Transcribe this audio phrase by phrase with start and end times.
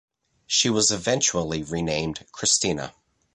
[0.47, 2.95] She was eventually renamed "Cristina".